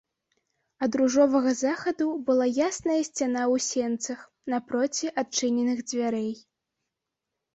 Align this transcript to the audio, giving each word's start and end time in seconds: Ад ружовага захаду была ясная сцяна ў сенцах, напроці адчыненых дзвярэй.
Ад 0.85 0.95
ружовага 0.99 1.51
захаду 1.57 2.05
была 2.29 2.47
ясная 2.67 2.95
сцяна 3.09 3.43
ў 3.57 3.63
сенцах, 3.65 4.19
напроці 4.53 5.13
адчыненых 5.23 5.79
дзвярэй. 5.91 6.33